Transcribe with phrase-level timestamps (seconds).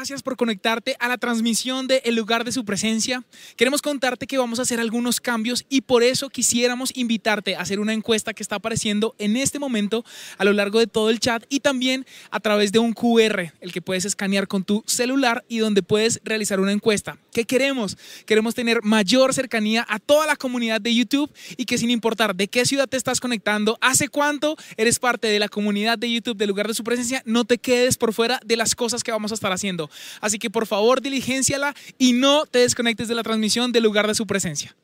[0.00, 3.22] gracias por conectarte a la transmisión de El lugar de su presencia.
[3.56, 7.80] Queremos contarte que vamos a hacer algunos cambios y por eso quisiéramos invitarte a hacer
[7.80, 10.02] una encuesta que está apareciendo en este momento
[10.38, 13.72] a lo largo de todo el chat y también a través de un QR, el
[13.74, 17.18] que puedes escanear con tu celular y donde puedes realizar una encuesta.
[17.30, 17.98] ¿Qué queremos?
[18.24, 22.48] Queremos tener mayor cercanía a toda la comunidad de YouTube y que sin importar de
[22.48, 26.48] qué ciudad te estás conectando, hace cuánto eres parte de la comunidad de YouTube del
[26.48, 29.34] lugar de su presencia, no te quedes por fuera de las cosas que vamos a
[29.34, 29.89] estar haciendo.
[30.20, 34.14] Así que por favor, diligenciala y no te desconectes de la transmisión del lugar de
[34.14, 34.74] su presencia.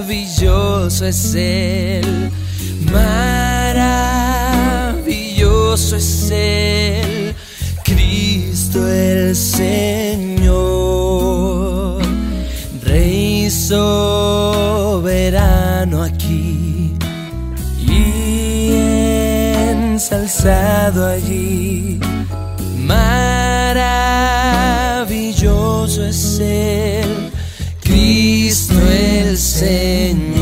[0.00, 2.30] Maravilloso es Él,
[2.92, 3.66] maravilloso
[5.96, 7.34] es Él,
[7.84, 10.40] Cristo el Señor,
[12.82, 13.50] Rey
[15.80, 16.92] aquí
[17.78, 18.72] y
[19.70, 21.98] ensalzado allí.
[22.76, 23.94] Maravilloso
[26.04, 27.30] es Él,
[27.82, 30.39] Cristo el Señor,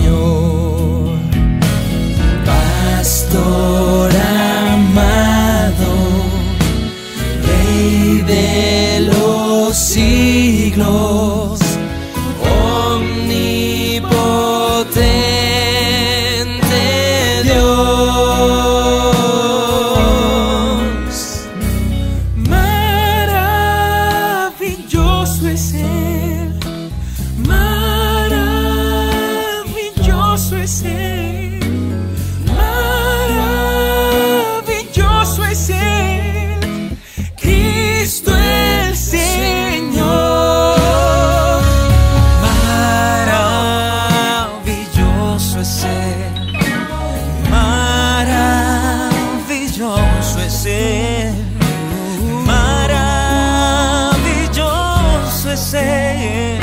[55.75, 56.59] Él,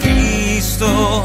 [0.00, 1.24] Cristo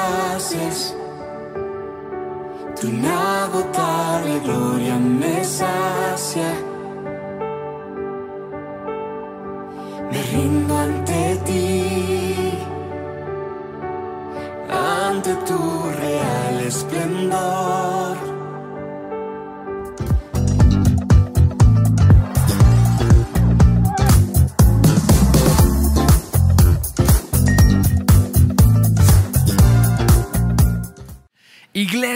[0.00, 0.96] satisfaces,
[2.80, 6.52] tu inagotable gloria me sacia.
[10.10, 12.58] Me rindo ante ti,
[14.68, 15.58] ante tu
[16.00, 18.29] real esplendor.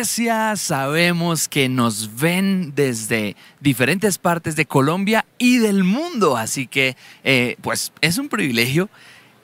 [0.05, 7.57] Sabemos que nos ven desde diferentes partes de Colombia y del mundo, así que eh,
[7.63, 8.91] pues es un privilegio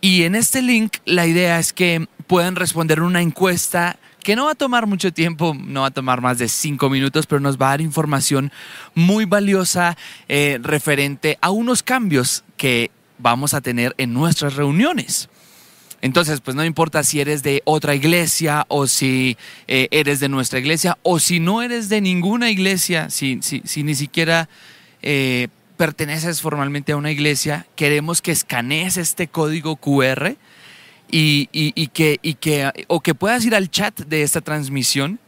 [0.00, 4.52] Y en este link la idea es que puedan responder una encuesta que no va
[4.52, 7.68] a tomar mucho tiempo, no va a tomar más de cinco minutos, pero nos va
[7.68, 8.52] a dar información
[8.94, 9.96] muy valiosa
[10.28, 15.28] eh, referente a unos cambios que vamos a tener en nuestras reuniones.
[16.02, 19.36] Entonces, pues no importa si eres de otra iglesia o si
[19.68, 23.94] eh, eres de nuestra iglesia o si no eres de ninguna iglesia, si, si, ni
[23.94, 24.48] siquiera
[25.02, 30.36] eh, perteneces formalmente a una iglesia, queremos que escanees este código QR
[31.10, 35.18] y, que, o que puedas ir al chat de esta transmisión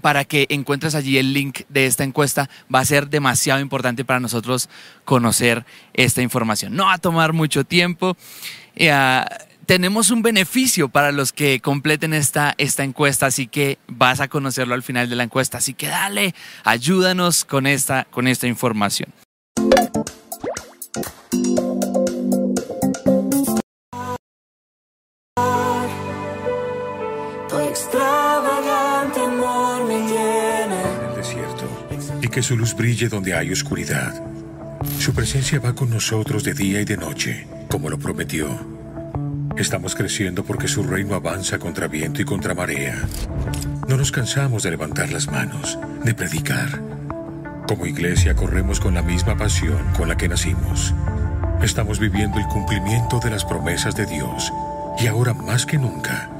[0.00, 2.48] para que encuentres allí el link de esta encuesta.
[2.74, 4.68] Va a ser demasiado importante para nosotros
[5.04, 5.64] conocer
[5.94, 6.74] esta información.
[6.74, 8.16] No va a tomar mucho tiempo.
[8.76, 9.24] Eh,
[9.66, 14.74] tenemos un beneficio para los que completen esta, esta encuesta, así que vas a conocerlo
[14.74, 15.58] al final de la encuesta.
[15.58, 16.34] Así que dale,
[16.64, 19.12] ayúdanos con esta, con esta información.
[32.30, 34.14] Que su luz brille donde hay oscuridad.
[34.98, 38.48] Su presencia va con nosotros de día y de noche, como lo prometió.
[39.56, 42.96] Estamos creciendo porque su reino avanza contra viento y contra marea.
[43.88, 46.80] No nos cansamos de levantar las manos, de predicar.
[47.66, 50.94] Como iglesia corremos con la misma pasión con la que nacimos.
[51.62, 54.52] Estamos viviendo el cumplimiento de las promesas de Dios
[54.98, 56.39] y ahora más que nunca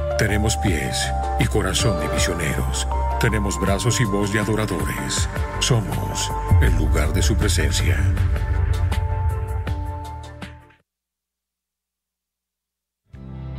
[0.21, 2.87] Tenemos pies y corazón de misioneros
[3.21, 5.29] tenemos brazos y voz de adoradores.
[5.59, 7.99] Somos el lugar de su presencia.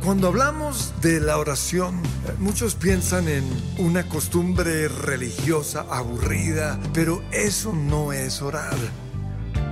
[0.03, 2.01] Cuando hablamos de la oración,
[2.39, 3.45] muchos piensan en
[3.77, 8.75] una costumbre religiosa aburrida, pero eso no es orar.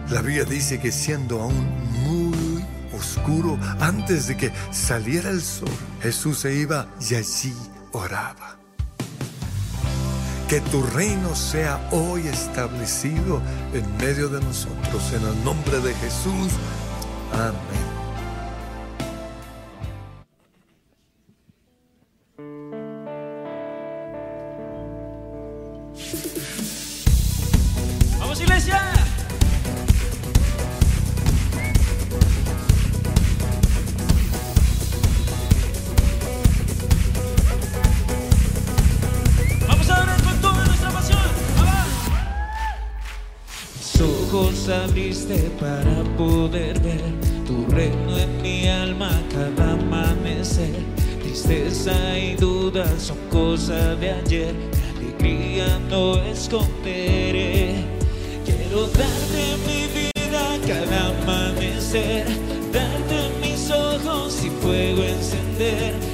[0.10, 1.68] La Biblia dice que siendo aún
[3.01, 5.69] oscuro, antes de que saliera el sol,
[6.01, 7.53] Jesús se iba y allí
[7.92, 8.57] oraba.
[10.48, 13.42] Que tu reino sea hoy establecido
[13.74, 15.13] en medio de nosotros.
[15.13, 16.51] En el nombre de Jesús.
[17.33, 17.91] Amén.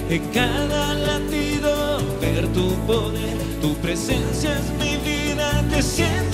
[0.09, 6.26] En cada latido ver tu poder, tu presencia es mi vida, te siento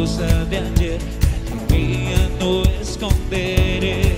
[0.00, 0.98] de ayer,
[1.70, 4.16] mía no esconderé.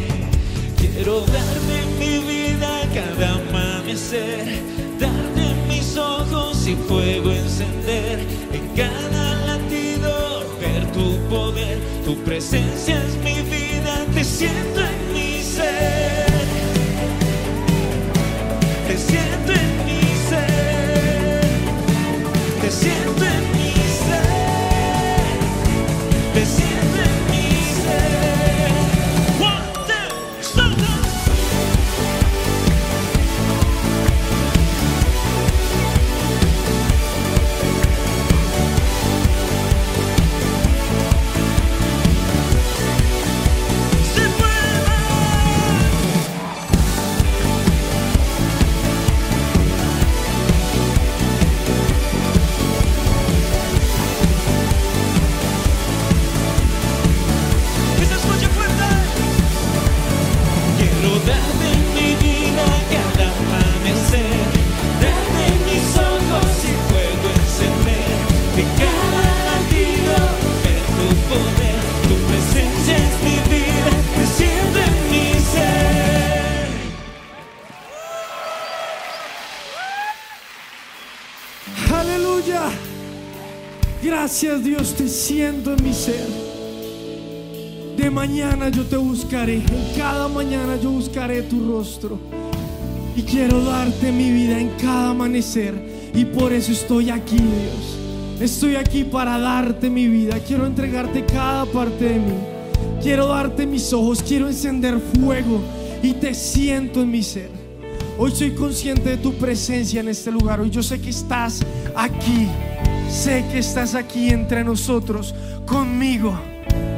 [0.77, 4.63] Quiero darte mi vida cada amanecer,
[5.01, 8.21] darte mis ojos y fuego encender.
[8.53, 14.82] En cada latido ver tu poder, tu presencia es mi vida, te siento
[84.33, 86.27] Gracias Dios, te siento en mi ser.
[87.99, 92.19] De mañana yo te buscaré, en cada mañana yo buscaré tu rostro.
[93.15, 95.75] Y quiero darte mi vida en cada amanecer.
[96.15, 98.41] Y por eso estoy aquí, Dios.
[98.41, 100.39] Estoy aquí para darte mi vida.
[100.39, 102.35] Quiero entregarte cada parte de mí.
[103.03, 104.23] Quiero darte mis ojos.
[104.23, 105.61] Quiero encender fuego.
[106.03, 107.51] Y te siento en mi ser.
[108.19, 110.59] Hoy soy consciente de tu presencia en este lugar.
[110.59, 111.61] Hoy yo sé que estás
[111.95, 112.49] aquí.
[113.13, 115.35] Sé que estás aquí entre nosotros,
[115.67, 116.35] conmigo.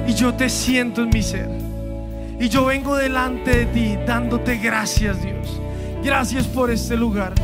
[0.07, 1.49] Y yo te siento en mi ser.
[2.39, 5.61] Y yo vengo delante de ti dándote gracias, Dios.
[6.05, 7.35] Gracias por este lugar.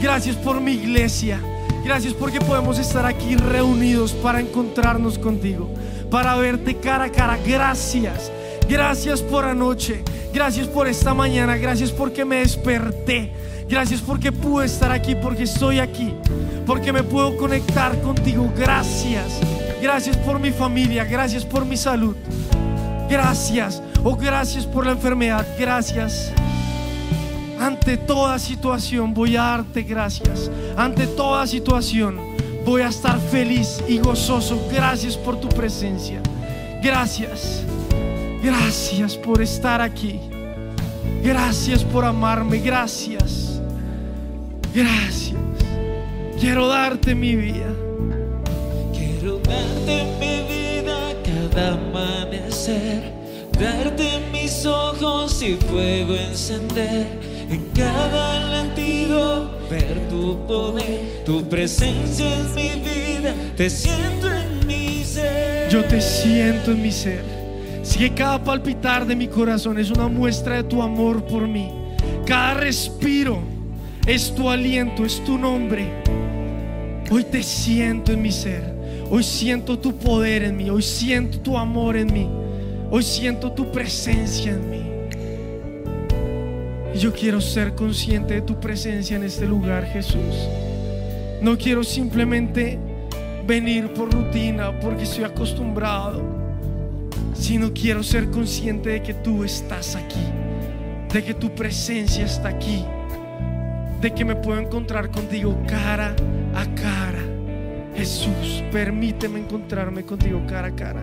[0.00, 1.40] Gracias por mi iglesia.
[1.84, 5.68] Gracias porque podemos estar aquí reunidos para encontrarnos contigo,
[6.08, 7.36] para verte cara a cara.
[7.44, 8.30] Gracias.
[8.68, 10.04] Gracias por anoche.
[10.32, 11.56] Gracias por esta mañana.
[11.56, 13.32] Gracias porque me desperté.
[13.70, 16.12] Gracias porque pude estar aquí, porque estoy aquí,
[16.66, 18.52] porque me puedo conectar contigo.
[18.56, 19.38] Gracias.
[19.80, 21.04] Gracias por mi familia.
[21.04, 22.16] Gracias por mi salud.
[23.08, 23.80] Gracias.
[24.02, 25.46] Oh, gracias por la enfermedad.
[25.56, 26.32] Gracias.
[27.60, 30.50] Ante toda situación voy a darte gracias.
[30.76, 32.18] Ante toda situación
[32.66, 34.66] voy a estar feliz y gozoso.
[34.72, 36.20] Gracias por tu presencia.
[36.82, 37.62] Gracias.
[38.42, 40.18] Gracias por estar aquí.
[41.22, 42.58] Gracias por amarme.
[42.58, 43.49] Gracias.
[44.74, 45.34] Gracias.
[46.38, 47.74] Quiero darte mi vida.
[48.92, 53.12] Quiero darte mi vida cada amanecer,
[53.58, 57.06] darte mis ojos y fuego encender.
[57.50, 65.02] En cada latido ver tu poder, tu presencia en mi vida, te siento en mi
[65.04, 65.68] ser.
[65.68, 67.24] Yo te siento en mi ser.
[67.82, 71.72] Si que cada palpitar de mi corazón es una muestra de tu amor por mí.
[72.24, 73.59] Cada respiro
[74.06, 75.86] es tu aliento, es tu nombre.
[77.10, 78.62] Hoy te siento en mi ser.
[79.10, 80.70] Hoy siento tu poder en mí.
[80.70, 82.28] Hoy siento tu amor en mí.
[82.90, 84.82] Hoy siento tu presencia en mí.
[86.94, 90.34] Y yo quiero ser consciente de tu presencia en este lugar, Jesús.
[91.40, 92.78] No quiero simplemente
[93.46, 96.22] venir por rutina, porque estoy acostumbrado,
[97.34, 100.20] sino quiero ser consciente de que tú estás aquí,
[101.12, 102.84] de que tu presencia está aquí,
[104.00, 106.14] de que me puedo encontrar contigo cara
[106.54, 107.22] a cara.
[107.94, 111.02] Jesús, permíteme encontrarme contigo cara a cara.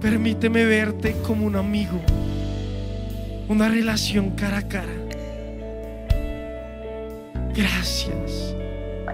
[0.00, 2.00] Permíteme verte como un amigo,
[3.48, 4.92] una relación cara a cara.
[7.54, 8.54] Gracias,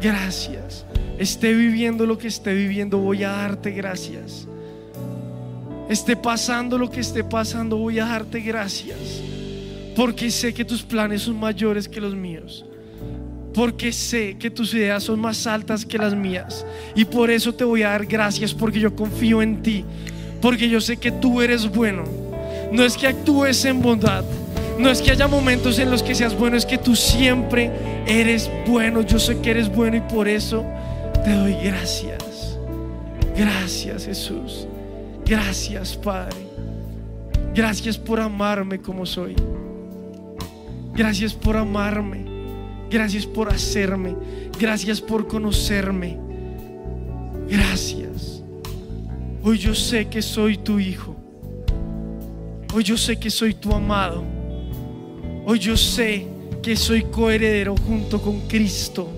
[0.00, 0.86] gracias.
[1.18, 4.48] Esté viviendo lo que esté viviendo, voy a darte gracias.
[5.88, 9.31] Esté pasando lo que esté pasando, voy a darte gracias.
[9.94, 12.64] Porque sé que tus planes son mayores que los míos.
[13.54, 16.64] Porque sé que tus ideas son más altas que las mías.
[16.94, 19.84] Y por eso te voy a dar gracias porque yo confío en ti.
[20.40, 22.04] Porque yo sé que tú eres bueno.
[22.72, 24.24] No es que actúes en bondad.
[24.78, 26.56] No es que haya momentos en los que seas bueno.
[26.56, 27.70] Es que tú siempre
[28.06, 29.02] eres bueno.
[29.02, 30.64] Yo sé que eres bueno y por eso
[31.24, 32.58] te doy gracias.
[33.36, 34.66] Gracias Jesús.
[35.26, 36.36] Gracias Padre.
[37.54, 39.36] Gracias por amarme como soy.
[40.94, 42.24] Gracias por amarme.
[42.90, 44.14] Gracias por hacerme.
[44.58, 46.18] Gracias por conocerme.
[47.48, 48.42] Gracias.
[49.42, 51.16] Hoy yo sé que soy tu hijo.
[52.74, 54.22] Hoy yo sé que soy tu amado.
[55.44, 56.26] Hoy yo sé
[56.62, 59.08] que soy coheredero junto con Cristo.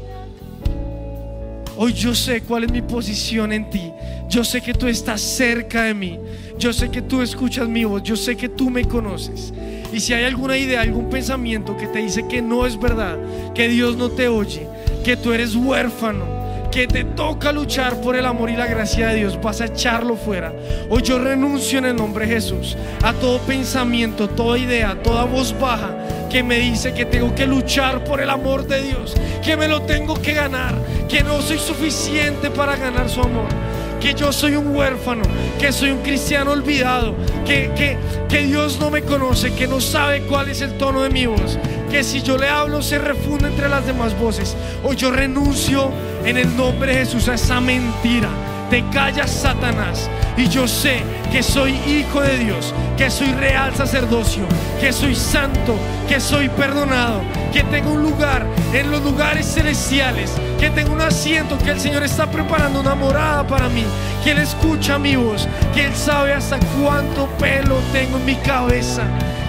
[1.76, 3.92] Hoy yo sé cuál es mi posición en ti.
[4.30, 6.18] Yo sé que tú estás cerca de mí.
[6.58, 8.02] Yo sé que tú escuchas mi voz.
[8.04, 9.52] Yo sé que tú me conoces.
[9.94, 13.16] Y si hay alguna idea, algún pensamiento que te dice que no es verdad,
[13.54, 14.66] que Dios no te oye,
[15.04, 16.24] que tú eres huérfano,
[16.72, 20.16] que te toca luchar por el amor y la gracia de Dios, vas a echarlo
[20.16, 20.52] fuera.
[20.90, 25.54] Hoy yo renuncio en el nombre de Jesús a todo pensamiento, toda idea, toda voz
[25.60, 25.96] baja
[26.28, 29.82] que me dice que tengo que luchar por el amor de Dios, que me lo
[29.82, 30.74] tengo que ganar,
[31.08, 33.63] que no soy suficiente para ganar su amor
[34.04, 35.22] que yo soy un huérfano,
[35.58, 37.14] que soy un cristiano olvidado,
[37.46, 37.96] que, que,
[38.28, 41.58] que Dios no me conoce, que no sabe cuál es el tono de mi voz,
[41.90, 44.58] que si yo le hablo se refunde entre las demás voces.
[44.82, 45.90] Hoy yo renuncio
[46.22, 48.28] en el nombre de Jesús a esa mentira.
[48.68, 50.10] Te callas, Satanás.
[50.36, 54.44] Y yo sé que soy hijo de Dios, que soy real sacerdocio,
[54.80, 55.76] que soy santo,
[56.08, 57.22] que soy perdonado,
[57.54, 60.32] que tengo un lugar en los lugares celestiales,
[60.64, 63.84] que tengo un asiento, que el Señor está preparando una morada para mí,
[64.22, 69.02] que Él escucha mi voz, que Él sabe hasta cuánto pelo tengo en mi cabeza,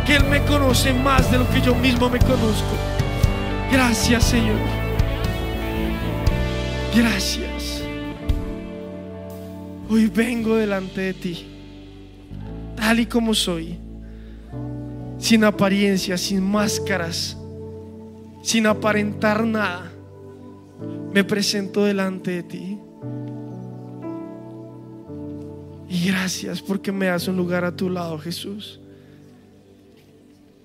[0.05, 2.75] que Él me conoce más de lo que yo mismo me conozco.
[3.71, 4.57] Gracias, Señor.
[6.93, 7.81] Gracias.
[9.89, 11.47] Hoy vengo delante de ti,
[12.75, 13.79] tal y como soy,
[15.17, 17.37] sin apariencia, sin máscaras,
[18.43, 19.94] sin aparentar nada.
[21.15, 22.77] Me presento delante de ti.
[25.87, 28.81] Y gracias porque me das un lugar a tu lado, Jesús.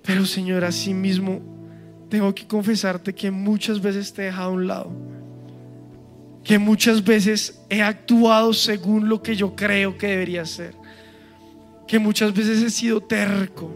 [0.02, 1.40] Pero Señor, así mismo
[2.08, 4.90] tengo que confesarte que muchas veces te he dejado a un lado.
[6.42, 10.74] Que muchas veces he actuado según lo que yo creo que debería ser.
[11.86, 13.70] Que muchas veces he sido terco.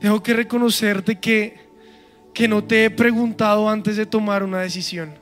[0.00, 1.65] Tengo que reconocerte que,
[2.36, 5.14] que no te he preguntado antes de tomar una decisión.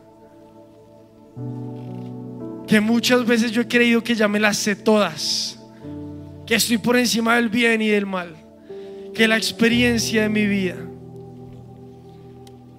[2.67, 5.61] Que muchas veces yo he creído que ya me las sé todas.
[6.45, 8.35] Que estoy por encima del bien y del mal.
[9.15, 10.75] Que la experiencia de mi vida.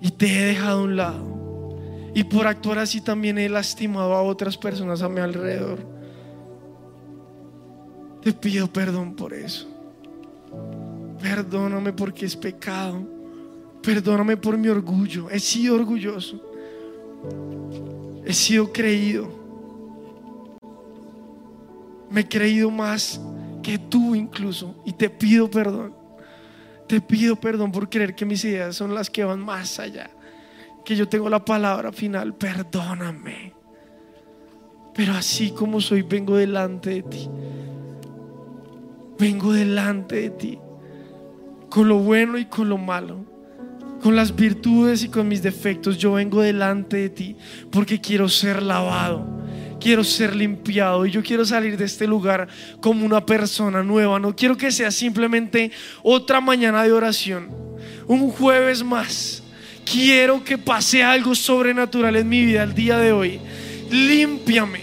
[0.02, 1.80] Y te he dejado a un lado.
[2.14, 5.80] Y por actuar así también he lastimado a otras personas a mi alrededor.
[8.22, 9.66] Te pido perdón por eso.
[11.22, 13.15] Perdóname porque es pecado.
[13.86, 15.30] Perdóname por mi orgullo.
[15.30, 16.42] He sido orgulloso.
[18.26, 19.30] He sido creído.
[22.10, 23.22] Me he creído más
[23.62, 24.76] que tú incluso.
[24.86, 25.94] Y te pido perdón.
[26.88, 30.10] Te pido perdón por creer que mis ideas son las que van más allá.
[30.84, 32.34] Que yo tengo la palabra final.
[32.34, 33.54] Perdóname.
[34.96, 37.30] Pero así como soy, vengo delante de ti.
[39.20, 40.60] Vengo delante de ti.
[41.70, 43.35] Con lo bueno y con lo malo.
[44.02, 45.98] Con las virtudes y con mis defectos.
[45.98, 47.36] Yo vengo delante de ti
[47.72, 49.36] porque quiero ser lavado
[49.86, 52.48] quiero ser limpiado y yo quiero salir de este lugar
[52.82, 54.20] como una persona nueva.
[54.20, 55.70] No quiero que sea simplemente
[56.02, 57.52] otra mañana de oración,
[58.08, 59.44] un jueves más.
[59.86, 63.40] Quiero que pase algo sobrenatural en mi vida el día de hoy.
[63.92, 64.82] Límpiame,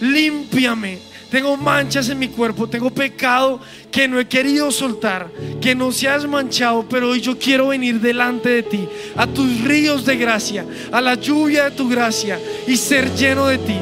[0.00, 1.00] límpiame.
[1.34, 3.58] Tengo manchas en mi cuerpo, tengo pecado
[3.90, 5.28] que no he querido soltar,
[5.60, 9.60] que no se has manchado, pero hoy yo quiero venir delante de ti, a tus
[9.62, 13.76] ríos de gracia, a la lluvia de tu gracia y ser lleno de ti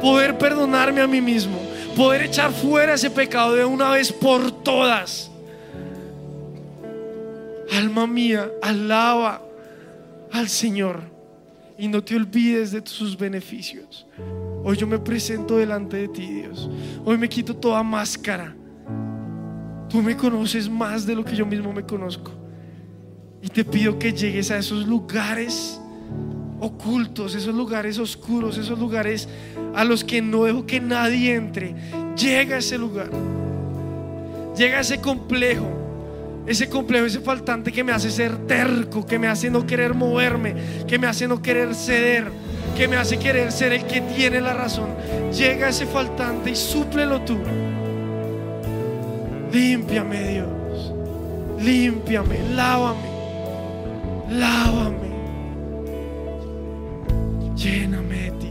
[0.00, 1.58] poder perdonarme a mí mismo,
[1.96, 5.32] poder echar fuera ese pecado de una vez por todas.
[7.72, 9.42] Alma mía, alaba
[10.30, 11.00] al Señor
[11.76, 14.06] y no te olvides de sus beneficios.
[14.68, 16.68] Hoy yo me presento delante de ti, Dios.
[17.02, 18.54] Hoy me quito toda máscara.
[19.88, 22.32] Tú me conoces más de lo que yo mismo me conozco.
[23.40, 25.80] Y te pido que llegues a esos lugares
[26.60, 29.26] ocultos, esos lugares oscuros, esos lugares
[29.74, 31.74] a los que no dejo que nadie entre.
[32.14, 33.08] Llega a ese lugar.
[34.54, 35.66] Llega a ese complejo.
[36.46, 40.54] Ese complejo, ese faltante que me hace ser terco, que me hace no querer moverme,
[40.86, 42.30] que me hace no querer ceder,
[42.76, 44.90] que me hace querer ser el que tiene la razón.
[45.32, 47.38] Llega ese faltante y súplelo tú.
[49.52, 50.92] Límpiame, Dios.
[51.60, 53.08] Límpiame, lávame.
[54.30, 55.08] Lávame.
[57.56, 58.47] Lléname de ti,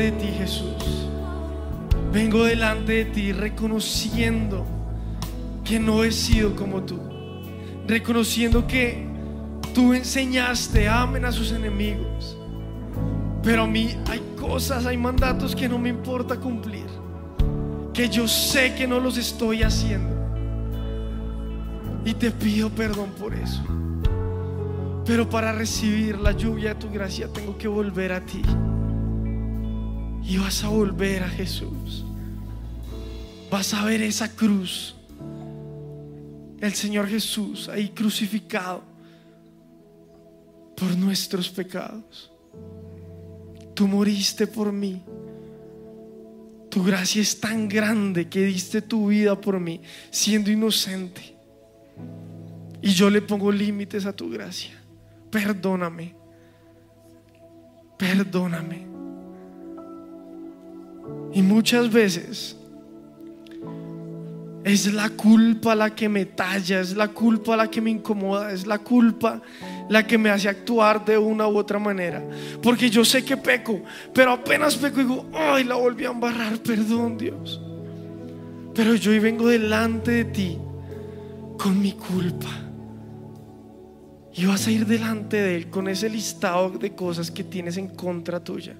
[0.00, 1.08] de ti, Jesús.
[2.12, 4.66] Vengo delante de ti reconociendo
[5.64, 6.98] que no he sido como tú.
[7.86, 9.06] Reconociendo que
[9.74, 12.36] tú enseñaste, amen a sus enemigos.
[13.42, 16.86] Pero a mí hay cosas, hay mandatos que no me importa cumplir.
[17.94, 20.16] Que yo sé que no los estoy haciendo.
[22.04, 23.62] Y te pido perdón por eso.
[25.04, 28.42] Pero para recibir la lluvia de tu gracia tengo que volver a ti.
[30.24, 32.04] Y vas a volver a Jesús.
[33.50, 34.94] Vas a ver esa cruz.
[36.60, 38.82] El Señor Jesús ahí crucificado
[40.76, 42.30] por nuestros pecados.
[43.74, 45.02] Tú moriste por mí.
[46.70, 49.80] Tu gracia es tan grande que diste tu vida por mí,
[50.10, 51.34] siendo inocente.
[52.80, 54.80] Y yo le pongo límites a tu gracia.
[55.30, 56.14] Perdóname.
[57.98, 58.89] Perdóname.
[61.32, 62.56] Y muchas veces
[64.64, 68.66] es la culpa la que me talla, es la culpa la que me incomoda, es
[68.66, 69.40] la culpa
[69.88, 72.22] la que me hace actuar de una u otra manera.
[72.62, 73.80] Porque yo sé que peco,
[74.12, 77.60] pero apenas peco digo, ay, la volví a embarrar, perdón Dios.
[78.74, 80.58] Pero yo hoy vengo delante de ti
[81.58, 82.48] con mi culpa.
[84.32, 87.88] Y vas a ir delante de Él con ese listado de cosas que tienes en
[87.88, 88.76] contra tuya.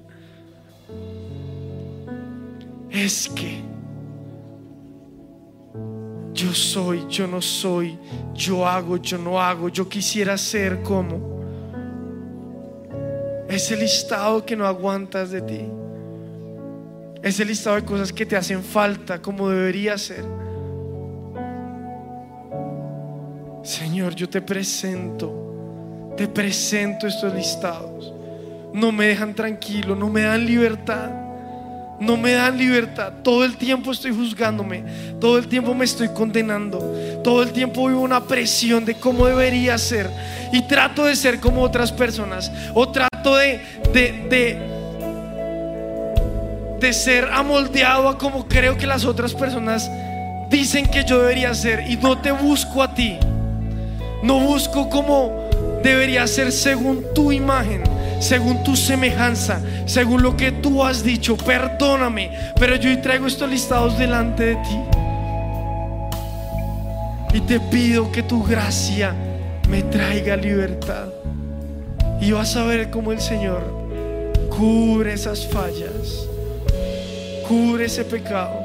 [2.90, 3.62] Es que
[6.32, 7.98] yo soy, yo no soy,
[8.34, 11.40] yo hago, yo no hago, yo quisiera ser como.
[13.48, 15.60] Ese listado que no aguantas de ti.
[17.22, 20.24] Ese listado de cosas que te hacen falta como debería ser.
[23.62, 28.14] Señor, yo te presento, te presento estos listados.
[28.72, 31.19] No me dejan tranquilo, no me dan libertad.
[32.00, 33.12] No me dan libertad.
[33.22, 34.82] Todo el tiempo estoy juzgándome.
[35.20, 36.78] Todo el tiempo me estoy condenando.
[37.22, 40.08] Todo el tiempo vivo una presión de cómo debería ser.
[40.50, 42.50] Y trato de ser como otras personas.
[42.72, 43.60] O trato de,
[43.92, 44.58] de, de,
[46.80, 49.90] de ser amoldeado a como creo que las otras personas
[50.48, 51.84] dicen que yo debería ser.
[51.90, 53.18] Y no te busco a ti.
[54.22, 55.50] No busco como
[55.82, 57.82] debería ser según tu imagen
[58.20, 59.60] según tu semejanza,
[59.90, 61.36] según lo que tú has dicho.
[61.36, 64.78] Perdóname, pero yo hoy traigo estos listados delante de ti.
[67.34, 69.14] Y te pido que tu gracia
[69.68, 71.08] me traiga libertad.
[72.20, 73.62] Y vas a ver cómo el Señor
[74.48, 76.26] cubre esas fallas,
[77.48, 78.60] cubre ese pecado.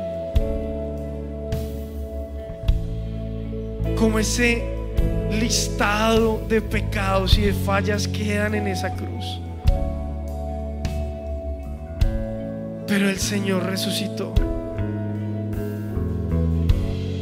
[3.98, 4.64] Como ese
[5.32, 9.44] listado de pecados y de fallas quedan en esa cruz.
[12.88, 14.34] Pero el Señor resucitó.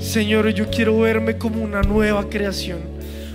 [0.02, 2.80] Señor, yo quiero verme como una nueva creación.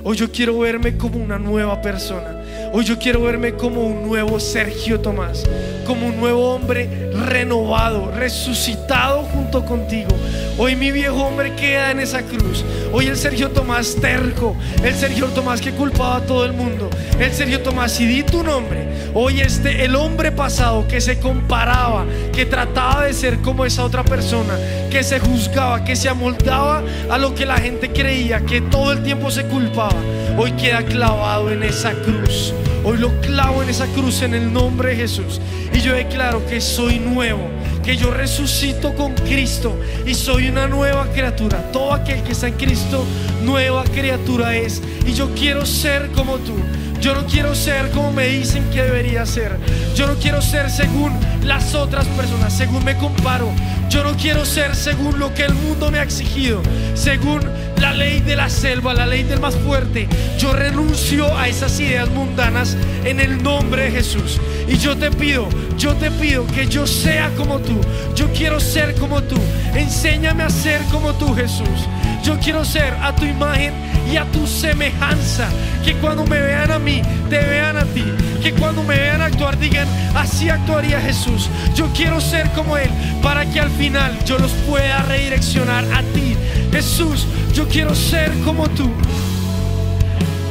[0.05, 2.43] Hoy yo quiero verme como una nueva persona.
[2.73, 5.45] Hoy yo quiero verme como un nuevo Sergio Tomás,
[5.87, 10.11] como un nuevo hombre renovado, resucitado contigo.
[10.59, 12.65] Hoy mi viejo hombre queda en esa cruz.
[12.93, 17.33] Hoy el Sergio Tomás terco, el Sergio Tomás que culpaba a todo el mundo, el
[17.33, 18.87] Sergio Tomás y di tu nombre.
[19.15, 24.05] Hoy este el hombre pasado que se comparaba, que trataba de ser como esa otra
[24.05, 24.55] persona,
[24.91, 29.03] que se juzgaba, que se amoldaba a lo que la gente creía, que todo el
[29.03, 29.97] tiempo se culpaba.
[30.37, 32.53] Hoy queda clavado en esa cruz.
[32.85, 35.41] Hoy lo clavo en esa cruz en el nombre de Jesús.
[35.73, 37.49] Y yo declaro que soy nuevo,
[37.89, 39.75] que yo resucito con Cristo
[40.05, 41.73] y soy una nueva criatura.
[41.73, 43.03] Todo aquel que está en Cristo,
[43.45, 44.83] nueva criatura es.
[45.07, 46.53] Y yo quiero ser como tú.
[47.01, 49.57] Yo no quiero ser como me dicen que debería ser.
[49.95, 53.49] Yo no quiero ser según las otras personas, según me comparo.
[53.89, 56.63] Yo no quiero ser según lo que el mundo me ha exigido,
[56.95, 57.41] según
[57.81, 60.09] la ley de la selva, la ley del más fuerte.
[60.39, 64.39] Yo renuncio a esas ideas mundanas en el nombre de Jesús.
[64.69, 65.49] Y yo te pido,
[65.79, 67.81] yo te pido que yo sea como tú.
[68.15, 69.37] Yo quiero ser como tú.
[69.75, 71.89] Enséñame a ser como tú, Jesús.
[72.23, 73.73] Yo quiero ser a tu imagen
[74.13, 75.49] y a tu semejanza.
[75.83, 78.05] Que cuando me vean a mí, te vean a ti.
[78.49, 81.51] Que cuando me vean actuar, digan, así actuaría Jesús.
[81.75, 82.89] Yo quiero ser como Él
[83.23, 86.35] para que al final yo los pueda redireccionar a ti.
[86.73, 88.91] Jesús, yo quiero ser como tú.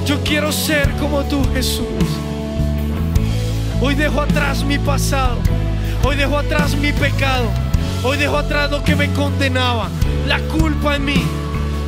[0.06, 1.88] Yo quiero ser como tú, Jesús.
[3.82, 5.40] Hoy dejo atrás mi pasado.
[6.04, 7.50] Hoy dejo atrás mi pecado.
[8.04, 9.90] Hoy dejo atrás lo que me condenaba.
[10.28, 11.24] La culpa en mí.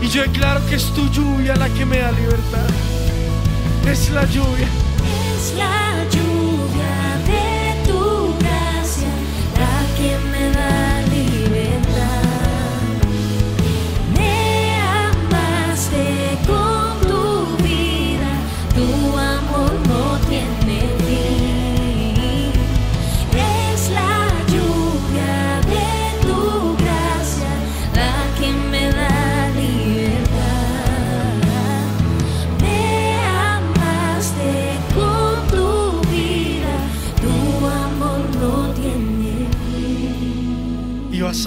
[0.02, 2.66] Y yo declaro que es tu lluvia la que me da libertad.
[3.86, 4.89] Es la lluvia
[5.56, 6.96] la lluvia
[7.30, 9.08] de tu gracia,
[9.58, 10.79] la que me da.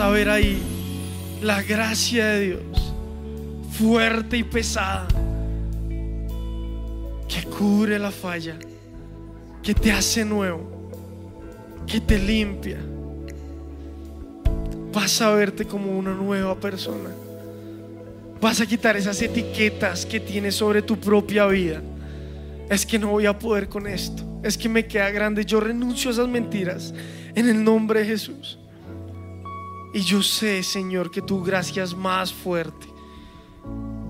[0.02, 0.60] A ver ahí
[1.42, 2.92] la gracia de Dios,
[3.70, 5.06] fuerte y pesada,
[7.28, 8.58] que cubre la falla,
[9.62, 10.90] que te hace nuevo,
[11.86, 12.78] que te limpia.
[14.92, 17.10] Vas a verte como una nueva persona.
[18.40, 21.80] Vas a quitar esas etiquetas que tienes sobre tu propia vida.
[22.68, 24.40] Es que no voy a poder con esto.
[24.42, 25.44] Es que me queda grande.
[25.44, 26.92] Yo renuncio a esas mentiras
[27.36, 28.58] en el nombre de Jesús.
[29.92, 32.86] Y yo sé, Señor, que tu gracia es más fuerte.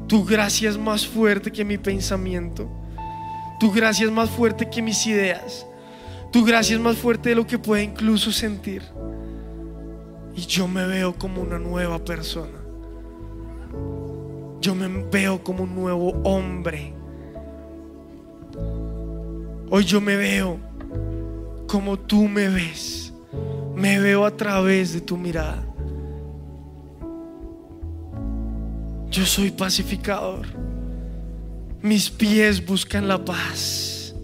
[0.06, 2.68] Tu gracia es más fuerte que mi pensamiento.
[3.58, 5.66] Tu gracia es más fuerte que mis ideas.
[6.30, 8.82] Tu gracia es más fuerte de lo que pueda incluso sentir.
[10.36, 12.58] Y yo me veo como una nueva persona.
[14.60, 16.94] Yo me veo como un nuevo hombre.
[19.70, 20.60] Hoy yo me veo
[21.66, 23.12] como tú me ves.
[23.74, 25.71] Me veo a través de tu mirada.
[29.12, 30.46] Yo soy pacificador.
[31.82, 34.14] Mis pies buscan la paz.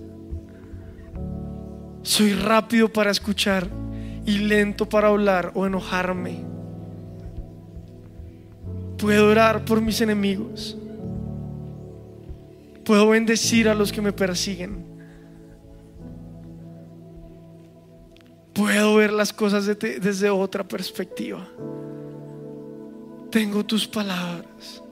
[2.03, 3.69] Soy rápido para escuchar
[4.25, 6.43] y lento para hablar o enojarme.
[8.97, 10.77] Puedo orar por mis enemigos.
[12.85, 14.87] Puedo bendecir a los que me persiguen.
[18.55, 21.47] Puedo ver las cosas de- desde otra perspectiva.
[23.31, 24.83] Tengo tus palabras.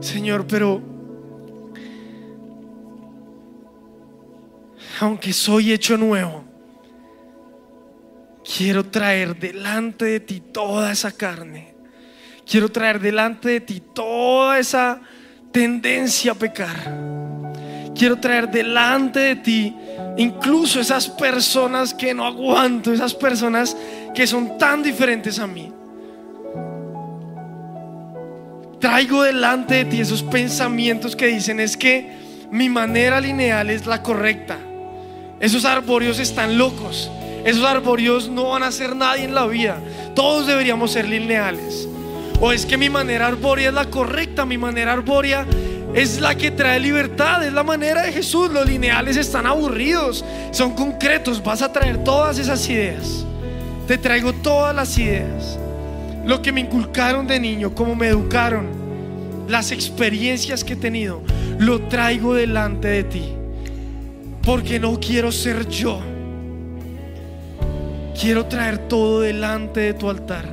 [0.00, 0.82] Señor, pero
[5.00, 6.44] aunque soy hecho nuevo,
[8.44, 11.74] quiero traer delante de ti toda esa carne.
[12.44, 15.00] Quiero traer delante de ti toda esa
[15.52, 17.10] tendencia a pecar.
[17.94, 19.76] Quiero traer delante de ti
[20.16, 23.76] incluso esas personas que no aguanto, esas personas
[24.14, 25.72] que son tan diferentes a mí.
[28.80, 32.12] Traigo delante de ti esos pensamientos que dicen es que
[32.50, 34.56] mi manera lineal es la correcta.
[35.38, 37.10] Esos arbóreos están locos.
[37.44, 39.78] Esos arbóreos no van a hacer nadie en la vida.
[40.14, 41.88] Todos deberíamos ser lineales.
[42.40, 45.46] O es que mi manera arbórea es la correcta, mi manera arbórea
[45.94, 48.50] es la que trae libertad, es la manera de Jesús.
[48.50, 51.42] Los lineales están aburridos, son concretos.
[51.42, 53.26] Vas a traer todas esas ideas.
[53.90, 55.58] Te traigo todas las ideas.
[56.24, 58.68] Lo que me inculcaron de niño, cómo me educaron,
[59.48, 61.22] las experiencias que he tenido,
[61.58, 63.32] lo traigo delante de ti.
[64.44, 65.98] Porque no quiero ser yo.
[68.16, 70.44] Quiero traer todo delante de tu altar.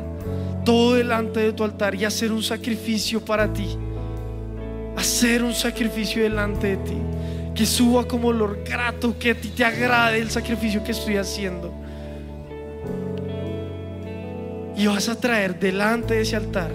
[0.66, 3.68] Todo delante de tu altar y hacer un sacrificio para ti.
[4.96, 6.98] Hacer un sacrificio delante de ti.
[7.54, 11.86] Que suba como olor grato, que a ti te agrade el sacrificio que estoy haciendo.
[14.78, 16.72] Y vas a traer delante de ese altar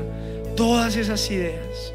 [0.57, 1.95] todas esas ideas,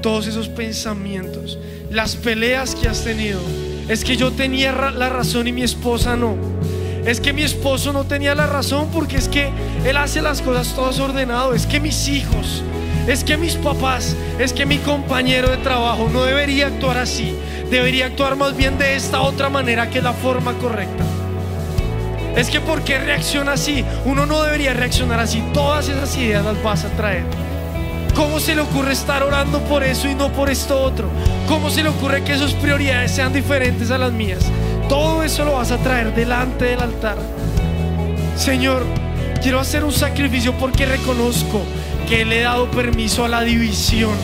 [0.00, 1.58] todos esos pensamientos,
[1.90, 3.40] las peleas que has tenido.
[3.88, 6.36] Es que yo tenía la razón y mi esposa no.
[7.04, 9.50] Es que mi esposo no tenía la razón porque es que
[9.84, 11.54] él hace las cosas todas ordenado.
[11.54, 12.62] Es que mis hijos,
[13.06, 17.34] es que mis papás, es que mi compañero de trabajo no debería actuar así.
[17.70, 21.04] Debería actuar más bien de esta otra manera que es la forma correcta.
[22.38, 23.84] Es que ¿por qué reacciona así?
[24.04, 25.42] Uno no debería reaccionar así.
[25.52, 27.24] Todas esas ideas las vas a traer.
[28.14, 31.08] ¿Cómo se le ocurre estar orando por eso y no por esto otro?
[31.48, 34.38] ¿Cómo se le ocurre que sus prioridades sean diferentes a las mías?
[34.88, 37.18] Todo eso lo vas a traer delante del altar.
[38.36, 38.86] Señor,
[39.42, 41.60] quiero hacer un sacrificio porque reconozco
[42.08, 44.14] que le he dado permiso a la división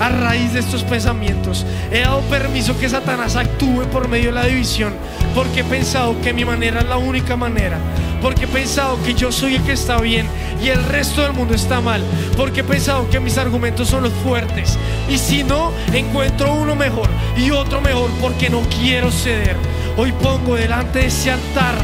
[0.00, 1.66] a raíz de estos pensamientos.
[1.90, 4.94] He dado permiso que Satanás actúe por medio de la división
[5.34, 7.78] porque he pensado que mi manera es la única manera.
[8.20, 10.26] Porque he pensado que yo soy el que está bien
[10.62, 12.02] y el resto del mundo está mal.
[12.36, 14.76] Porque he pensado que mis argumentos son los fuertes.
[15.08, 19.56] Y si no, encuentro uno mejor y otro mejor porque no quiero ceder.
[19.96, 21.74] Hoy pongo delante de ese altar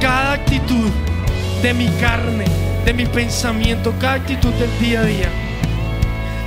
[0.00, 0.90] cada actitud
[1.62, 2.46] de mi carne,
[2.84, 5.49] de mi pensamiento, cada actitud del día a día.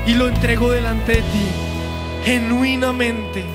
[0.06, 1.46] Y lo entrego delante de ti,
[2.26, 3.46] genuinamente.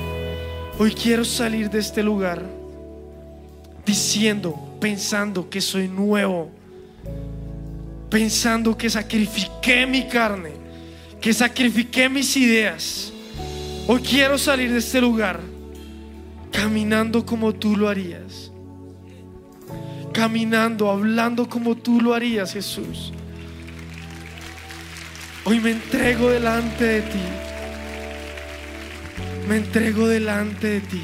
[0.79, 2.43] Hoy quiero salir de este lugar
[3.85, 6.49] diciendo, pensando que soy nuevo,
[8.09, 10.53] pensando que sacrifiqué mi carne,
[11.21, 13.13] que sacrifiqué mis ideas.
[13.87, 15.39] Hoy quiero salir de este lugar
[16.51, 18.51] caminando como tú lo harías.
[20.13, 23.13] Caminando, hablando como tú lo harías, Jesús.
[25.49, 27.23] Hoy me entrego delante de ti.
[29.47, 31.01] Me entrego delante de ti.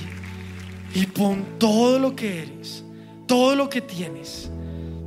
[0.93, 2.83] Y pon todo lo que eres,
[3.25, 4.51] todo lo que tienes,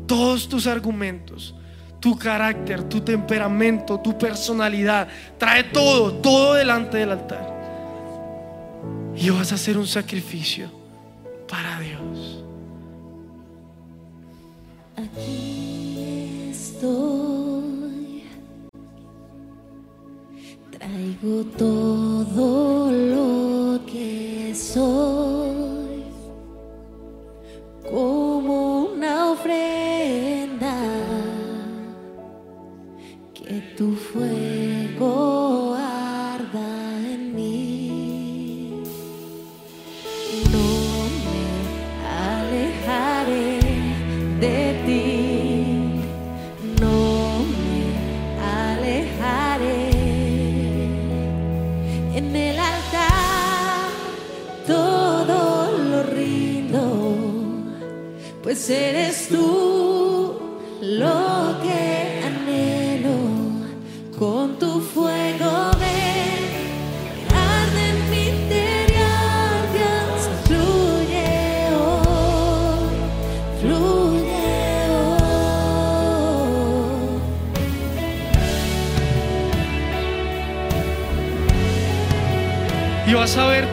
[0.09, 1.55] todos tus argumentos,
[2.01, 5.07] tu carácter, tu temperamento, tu personalidad.
[5.39, 7.47] Trae todo, todo delante del altar.
[9.15, 10.69] Y vas a hacer un sacrificio
[11.47, 12.45] para Dios.
[14.97, 17.18] Aquí estoy.
[21.21, 21.88] 不多。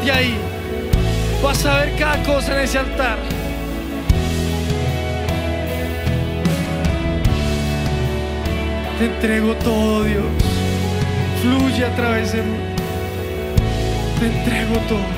[0.05, 0.37] de ahí.
[1.41, 3.17] Vas a ver cada cosa en ese altar.
[8.99, 10.25] Te entrego todo, Dios.
[11.41, 12.57] Fluye a través de mí.
[14.19, 15.14] Te entrego todo.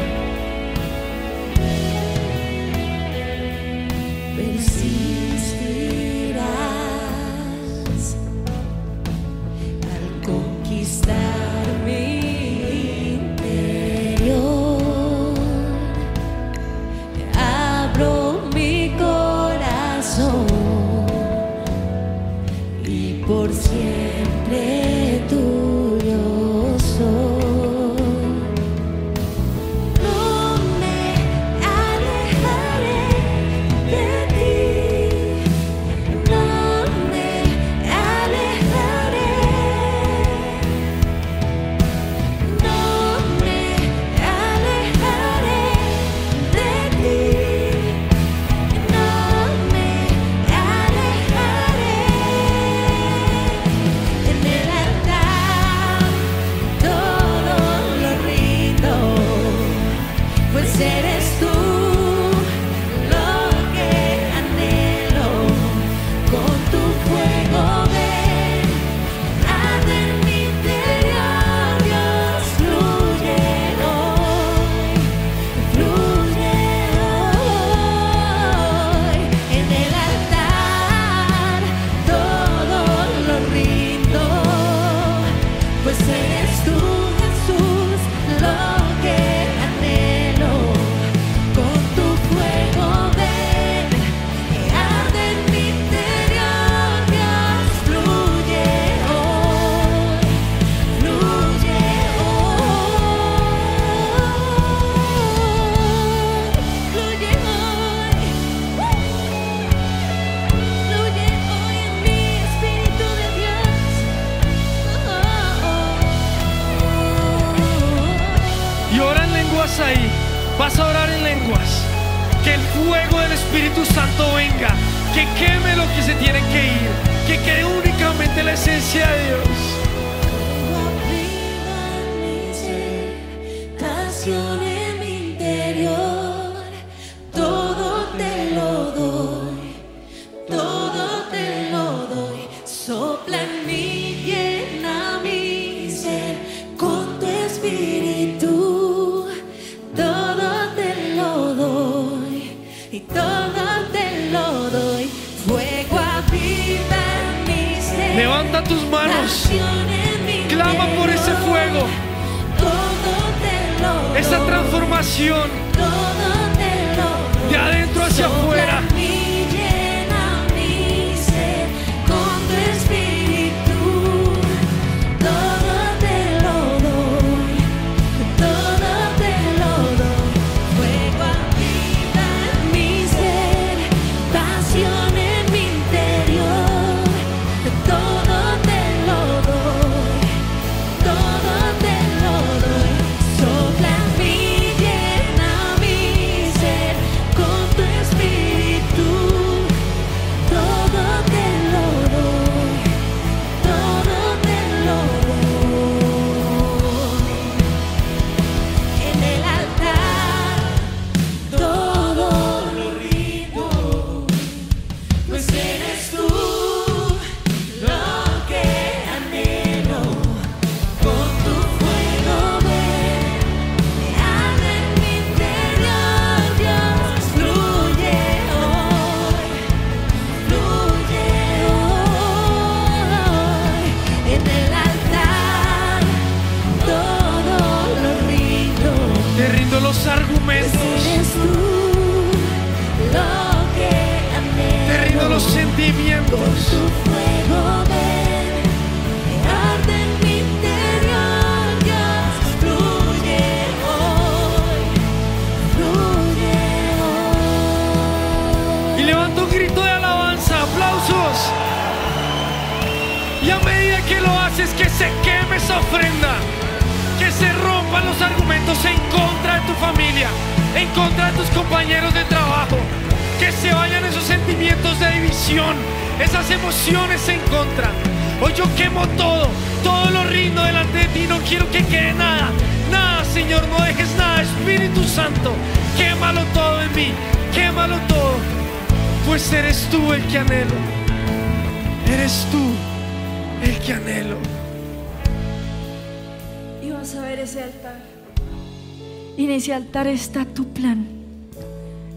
[300.06, 301.08] Está tu plan.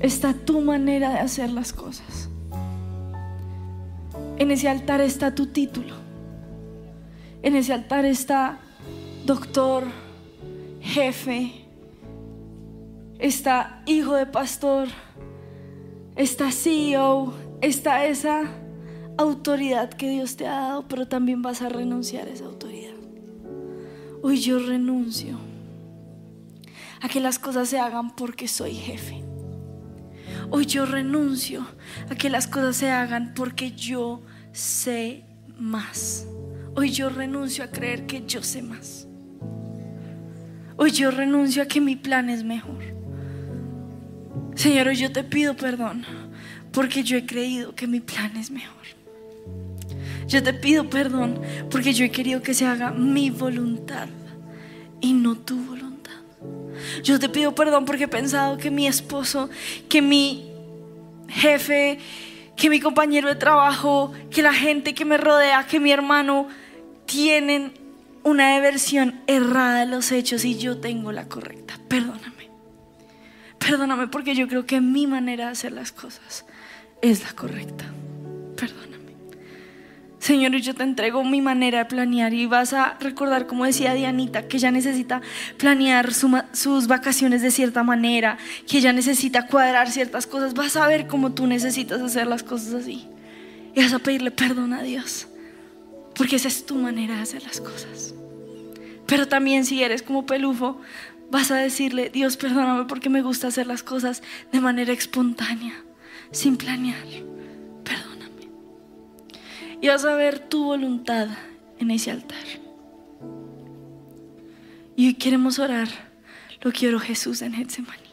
[0.00, 2.28] Está tu manera de hacer las cosas.
[4.36, 5.94] En ese altar está tu título.
[7.42, 8.58] En ese altar está
[9.24, 9.84] doctor,
[10.82, 11.52] jefe,
[13.18, 14.88] está hijo de pastor,
[16.16, 18.42] está CEO, está esa
[19.16, 22.94] autoridad que Dios te ha dado, pero también vas a renunciar a esa autoridad.
[24.22, 25.49] Hoy yo renuncio
[27.00, 29.24] a que las cosas se hagan porque soy jefe.
[30.50, 31.66] Hoy yo renuncio
[32.10, 34.22] a que las cosas se hagan porque yo
[34.52, 35.24] sé
[35.58, 36.26] más.
[36.74, 39.06] Hoy yo renuncio a creer que yo sé más.
[40.76, 42.82] Hoy yo renuncio a que mi plan es mejor.
[44.54, 46.04] Señor, hoy yo te pido perdón
[46.72, 48.76] porque yo he creído que mi plan es mejor.
[50.26, 51.40] Yo te pido perdón
[51.70, 54.08] porque yo he querido que se haga mi voluntad
[55.00, 55.79] y no tu voluntad.
[57.02, 59.50] Yo te pido perdón porque he pensado que mi esposo,
[59.88, 60.50] que mi
[61.28, 61.98] jefe,
[62.56, 66.48] que mi compañero de trabajo, que la gente que me rodea, que mi hermano
[67.06, 67.72] tienen
[68.22, 71.78] una versión errada de los hechos y yo tengo la correcta.
[71.88, 72.50] Perdóname.
[73.58, 76.44] Perdóname porque yo creo que mi manera de hacer las cosas
[77.02, 77.84] es la correcta.
[78.56, 78.89] Perdóname.
[80.20, 84.48] Señor, yo te entrego mi manera de planear y vas a recordar, como decía Dianita,
[84.48, 85.22] que ella necesita
[85.56, 88.36] planear sus vacaciones de cierta manera,
[88.68, 90.52] que ella necesita cuadrar ciertas cosas.
[90.52, 93.08] Vas a ver cómo tú necesitas hacer las cosas así.
[93.74, 95.26] Y vas a pedirle perdón a Dios,
[96.14, 98.14] porque esa es tu manera de hacer las cosas.
[99.06, 100.82] Pero también si eres como pelufo,
[101.30, 105.82] vas a decirle, Dios, perdóname porque me gusta hacer las cosas de manera espontánea,
[106.30, 107.06] sin planear.
[109.80, 111.28] Y vas a ver tu voluntad
[111.78, 112.44] en ese altar.
[114.96, 115.88] Y hoy queremos orar
[116.60, 118.10] lo que oró Jesús en Getsemaní.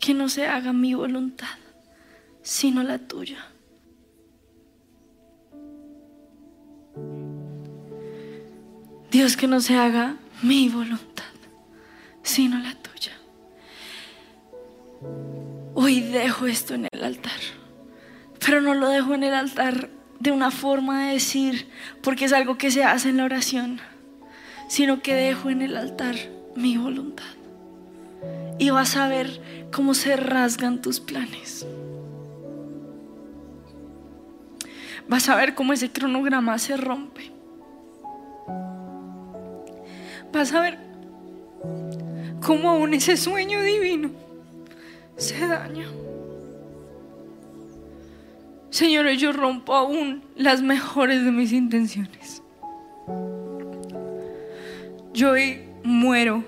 [0.00, 1.58] Que no se haga mi voluntad,
[2.42, 3.46] sino la tuya.
[9.12, 11.24] Dios, que no se haga mi voluntad,
[12.22, 13.12] sino la tuya.
[15.74, 17.40] Hoy dejo esto en el altar,
[18.44, 19.88] pero no lo dejo en el altar
[20.18, 21.68] de una forma de decir,
[22.02, 23.80] porque es algo que se hace en la oración,
[24.68, 26.14] sino que dejo en el altar
[26.54, 27.24] mi voluntad.
[28.58, 29.40] Y vas a ver
[29.72, 31.66] cómo se rasgan tus planes.
[35.08, 37.32] Vas a ver cómo ese cronograma se rompe.
[40.32, 40.78] Vas a ver
[42.40, 44.10] cómo aún ese sueño divino
[45.16, 45.86] se daña.
[48.72, 52.42] Señor, yo rompo aún las mejores de mis intenciones.
[55.12, 56.42] Yo hoy muero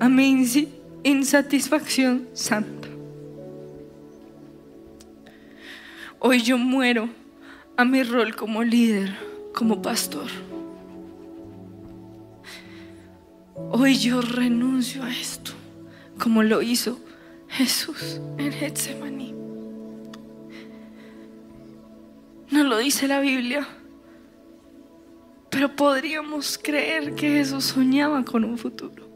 [0.00, 0.46] a mi
[1.04, 2.88] insatisfacción santa.
[6.18, 7.10] Hoy yo muero
[7.76, 9.14] a mi rol como líder,
[9.54, 10.30] como pastor.
[13.72, 15.52] Hoy yo renuncio a esto,
[16.18, 16.98] como lo hizo
[17.48, 19.41] Jesús en Getsemaní.
[22.52, 23.66] No lo dice la Biblia,
[25.50, 29.08] pero podríamos creer que Jesús soñaba con un futuro.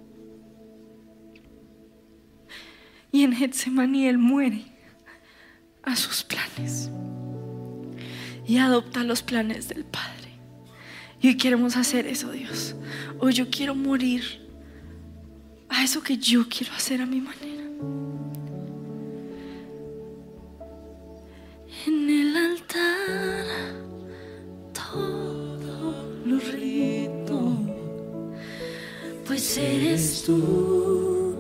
[3.12, 4.64] Y en Getsemaní muere
[5.82, 6.90] a sus planes
[8.46, 10.32] y adopta los planes del Padre.
[11.20, 12.74] Y hoy queremos hacer eso, Dios.
[13.18, 14.48] Hoy yo quiero morir
[15.68, 17.55] a eso que yo quiero hacer a mi manera.
[21.86, 23.46] En el altar
[24.72, 27.56] todo lo rindo,
[29.24, 31.36] pues eres tú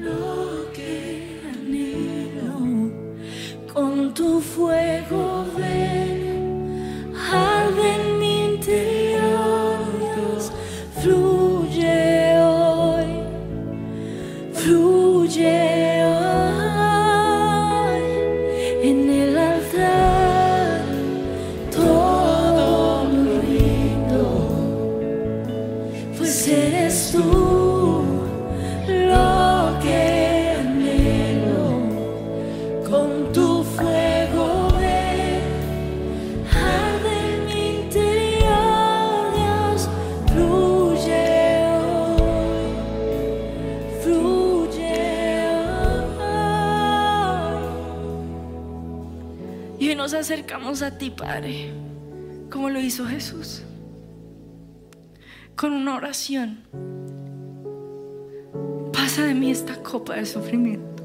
[0.00, 2.54] lo que anhelo.
[3.74, 5.27] Con tu fuego
[50.28, 51.72] acercamos a ti, Padre,
[52.50, 53.62] como lo hizo Jesús,
[55.56, 56.64] con una oración.
[58.92, 61.02] Pasa de mí esta copa de sufrimiento.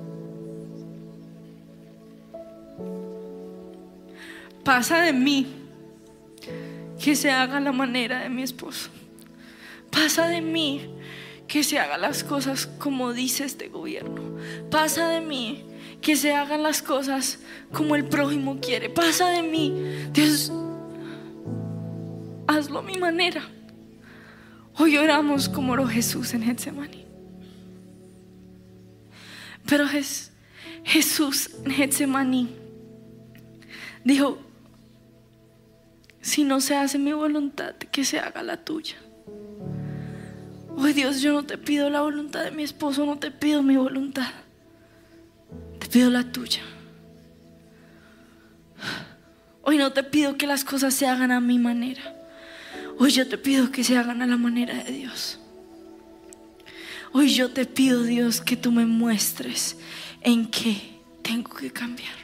[4.65, 5.47] Pasa de mí
[7.01, 8.89] que se haga la manera de mi esposo.
[9.89, 10.82] Pasa de mí
[11.47, 14.21] que se hagan las cosas como dice este gobierno.
[14.69, 15.63] Pasa de mí
[16.03, 17.39] que se hagan las cosas
[17.71, 18.89] como el prójimo quiere.
[18.89, 19.73] Pasa de mí.
[20.11, 20.51] Dios,
[22.47, 23.41] hazlo a mi manera.
[24.75, 27.05] Hoy oramos como oró Jesús en Getsemaní.
[29.65, 30.31] Pero Jes-
[30.83, 32.49] Jesús en Getsemaní
[34.03, 34.37] dijo,
[36.21, 38.95] si no se hace mi voluntad, que se haga la tuya.
[40.75, 43.77] Hoy Dios, yo no te pido la voluntad de mi esposo, no te pido mi
[43.77, 44.31] voluntad,
[45.93, 46.63] pido la tuya.
[49.61, 52.01] Hoy no te pido que las cosas se hagan a mi manera.
[52.97, 55.37] Hoy yo te pido que se hagan a la manera de Dios.
[57.11, 59.77] Hoy yo te pido, Dios, que tú me muestres
[60.21, 62.15] en qué tengo que cambiar.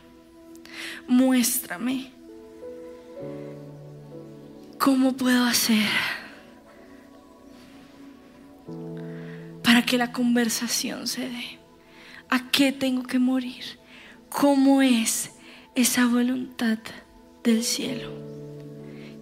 [1.07, 2.11] Muéstrame
[4.80, 5.88] cómo puedo hacer
[9.63, 11.59] para que la conversación se dé.
[12.30, 13.80] ¿A qué tengo que morir?
[14.30, 15.32] ¿Cómo es
[15.73, 16.77] esa voluntad
[17.43, 18.11] del cielo?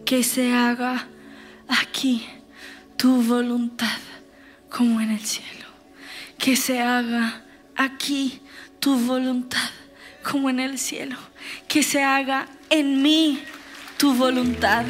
[0.05, 1.07] Que se haga
[1.69, 2.25] aquí
[2.97, 3.97] tu voluntad
[4.69, 5.67] como en el cielo.
[6.37, 7.43] Que se haga
[7.77, 8.41] aquí
[8.79, 9.69] tu voluntad
[10.29, 11.17] como en el cielo.
[11.69, 13.39] Que se haga en mí
[13.97, 14.85] tu voluntad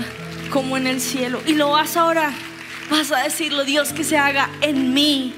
[0.49, 1.39] como en el cielo.
[1.45, 2.33] Y lo vas a orar.
[2.89, 5.33] Vas a decirlo, Dios, que se haga en mí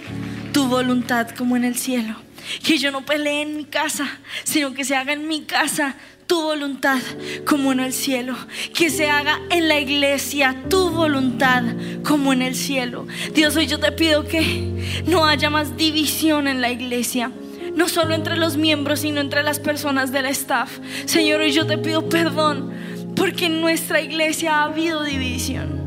[0.53, 2.28] tu voluntad como en el cielo.
[2.63, 5.95] Que yo no pelee en mi casa, sino que se haga en mi casa
[6.27, 6.99] tu voluntad
[7.45, 8.35] como en el cielo.
[8.73, 11.63] Que se haga en la iglesia tu voluntad
[12.03, 13.07] como en el cielo.
[13.33, 17.31] Dios, hoy yo te pido que no haya más división en la iglesia.
[17.75, 20.79] No solo entre los miembros, sino entre las personas del staff.
[21.05, 22.73] Señor, hoy yo te pido perdón
[23.15, 25.78] porque en nuestra iglesia ha habido división.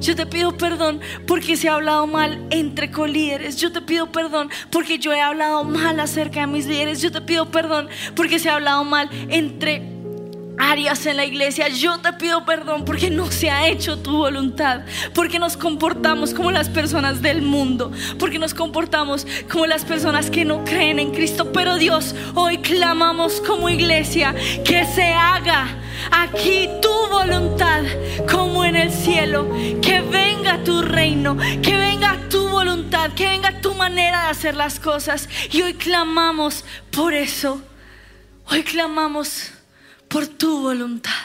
[0.00, 3.56] Yo te pido perdón porque se ha hablado mal entre colíderes.
[3.56, 7.02] Yo te pido perdón porque yo he hablado mal acerca de mis líderes.
[7.02, 9.99] Yo te pido perdón porque se ha hablado mal entre
[10.60, 11.68] áreas en la iglesia.
[11.68, 14.82] Yo te pido perdón porque no se ha hecho tu voluntad,
[15.14, 20.44] porque nos comportamos como las personas del mundo, porque nos comportamos como las personas que
[20.44, 21.52] no creen en Cristo.
[21.52, 24.34] Pero Dios, hoy clamamos como iglesia
[24.64, 25.66] que se haga
[26.10, 27.84] aquí tu voluntad
[28.30, 29.48] como en el cielo,
[29.80, 34.78] que venga tu reino, que venga tu voluntad, que venga tu manera de hacer las
[34.78, 35.28] cosas.
[35.50, 37.62] Y hoy clamamos por eso.
[38.46, 39.52] Hoy clamamos
[40.10, 41.22] por tu voluntad.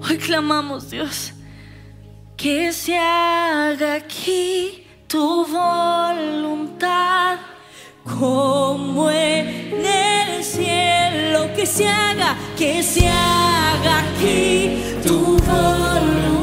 [0.00, 1.32] Hoy clamamos, Dios,
[2.36, 7.38] que se haga aquí tu voluntad
[8.04, 11.52] como en el cielo.
[11.54, 16.35] Que se haga, que se haga aquí tu voluntad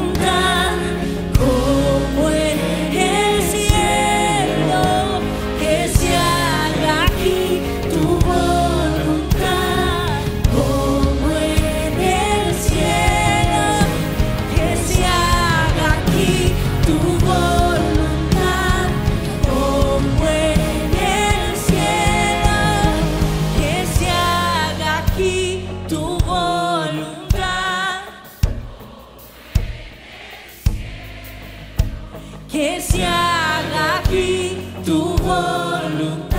[35.34, 36.33] جمالك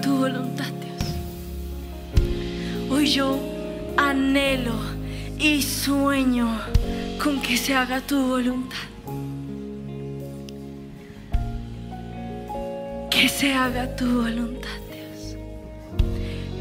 [0.00, 1.02] tu voluntad, Dios.
[2.90, 3.38] Hoy yo
[3.96, 4.74] anhelo
[5.38, 6.48] y sueño
[7.22, 8.78] con que se haga tu voluntad.
[13.10, 15.36] Que se haga tu voluntad, Dios.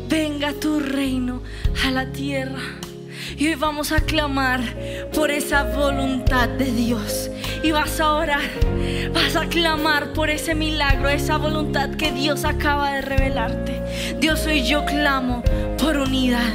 [0.09, 1.41] Venga tu reino
[1.85, 2.61] a la tierra.
[3.37, 4.61] Y hoy vamos a clamar
[5.13, 7.29] por esa voluntad de Dios.
[7.63, 8.41] Y vas a orar
[9.13, 13.81] Vas a clamar por ese milagro, esa voluntad que Dios acaba de revelarte.
[14.19, 15.43] Dios, hoy yo clamo
[15.77, 16.53] por unidad.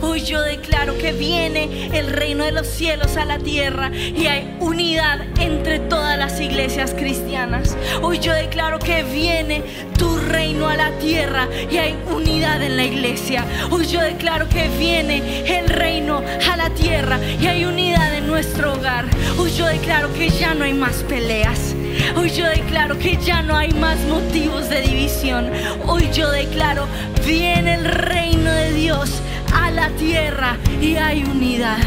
[0.00, 4.56] Hoy yo declaro que viene el reino de los cielos a la tierra y hay
[4.60, 7.76] unidad entre todas las iglesias cristianas.
[8.02, 9.62] Hoy yo declaro que viene
[9.98, 13.44] tu reino a la tierra y hay unidad en la iglesia.
[13.70, 18.74] Hoy yo declaro que viene el reino a la tierra y hay unidad en nuestro
[18.74, 19.06] hogar.
[19.38, 21.73] Hoy yo declaro que ya no hay más peleas.
[22.16, 25.50] Hoy yo declaro que ya no hay más motivos de división.
[25.86, 26.86] Hoy yo declaro,
[27.26, 29.10] viene el reino de Dios
[29.52, 31.78] a la tierra y hay unidad.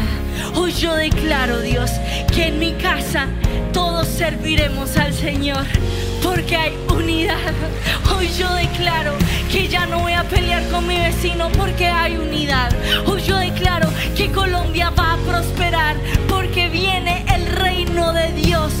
[0.54, 1.90] Hoy yo declaro, Dios,
[2.32, 3.26] que en mi casa
[3.72, 5.64] todos serviremos al Señor
[6.22, 7.52] porque hay unidad.
[8.16, 9.14] Hoy yo declaro
[9.50, 12.70] que ya no voy a pelear con mi vecino porque hay unidad.
[13.06, 15.96] Hoy yo declaro que Colombia va a prosperar
[16.28, 18.72] porque viene el reino de Dios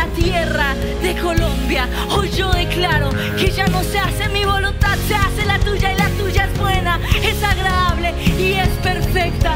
[0.00, 1.86] la tierra de Colombia.
[2.16, 5.98] Hoy yo declaro que ya no se hace mi voluntad, se hace la tuya y
[5.98, 9.49] la tuya es buena, es agradable y es perfecta.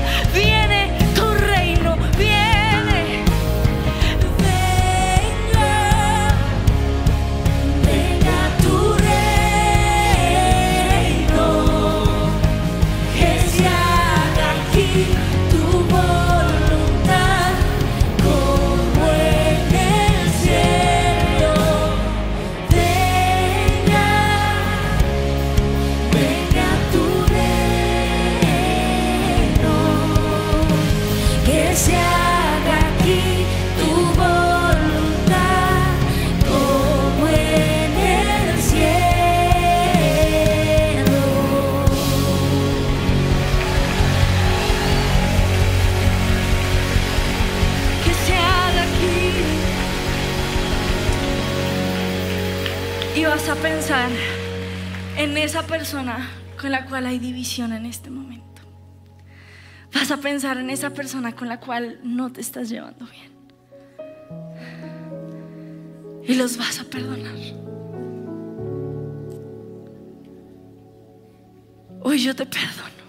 [60.05, 63.33] Vas a pensar en esa persona con la cual no te estás llevando bien.
[66.25, 67.33] Y los vas a perdonar.
[72.03, 73.05] Hoy yo te perdono.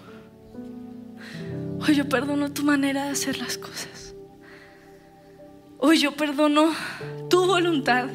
[1.86, 4.16] Hoy yo perdono tu manera de hacer las cosas.
[5.78, 6.72] Hoy yo perdono
[7.30, 8.08] tu voluntad.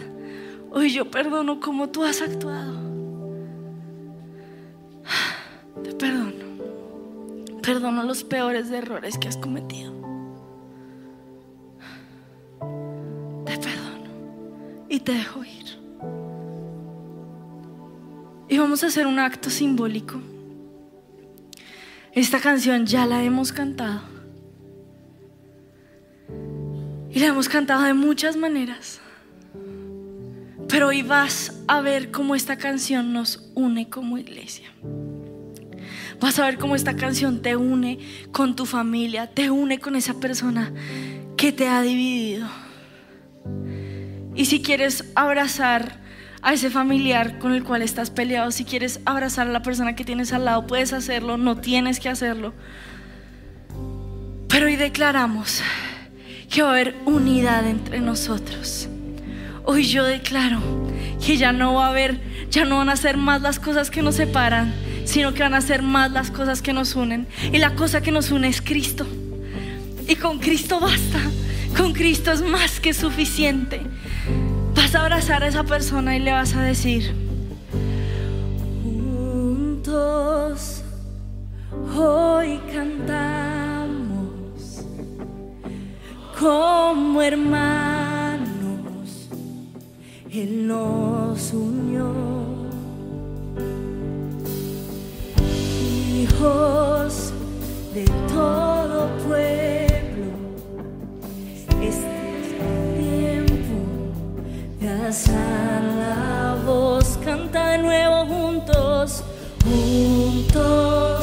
[0.70, 2.80] Hoy yo perdono cómo tú has actuado.
[5.84, 6.39] Te perdono.
[7.62, 9.92] Perdono los peores errores que has cometido.
[13.44, 15.60] Te perdono y te dejo ir.
[18.48, 20.20] Y vamos a hacer un acto simbólico.
[22.12, 24.00] Esta canción ya la hemos cantado.
[27.10, 29.00] Y la hemos cantado de muchas maneras.
[30.68, 34.68] Pero hoy vas a ver cómo esta canción nos une como iglesia.
[36.20, 37.98] Vas a ver cómo esta canción te une
[38.30, 40.72] con tu familia, te une con esa persona
[41.36, 42.46] que te ha dividido.
[44.34, 45.98] Y si quieres abrazar
[46.42, 50.04] a ese familiar con el cual estás peleado, si quieres abrazar a la persona que
[50.04, 52.52] tienes al lado, puedes hacerlo, no tienes que hacerlo.
[54.48, 55.62] Pero hoy declaramos
[56.50, 58.88] que va a haber unidad entre nosotros.
[59.64, 60.60] Hoy yo declaro
[61.24, 64.02] que ya no va a haber, ya no van a ser más las cosas que
[64.02, 64.72] nos separan,
[65.10, 67.26] sino que van a ser más las cosas que nos unen.
[67.52, 69.06] Y la cosa que nos une es Cristo.
[70.08, 71.20] Y con Cristo basta.
[71.76, 73.82] Con Cristo es más que suficiente.
[74.74, 77.12] Vas a abrazar a esa persona y le vas a decir,
[78.82, 80.82] juntos
[81.96, 84.00] hoy cantamos
[86.38, 88.48] como hermanos.
[90.30, 92.49] Él nos unió.
[96.40, 100.30] De todo pueblo,
[101.82, 103.76] este es el tiempo
[104.80, 109.22] de alzar la voz, canta de nuevo juntos,
[109.64, 111.19] juntos.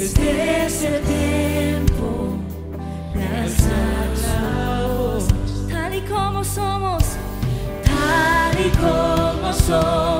[0.00, 2.36] Este es el tiempo
[3.14, 5.26] de alzar la voz.
[5.70, 7.02] Tal y como somos,
[7.84, 10.15] tal y como somos,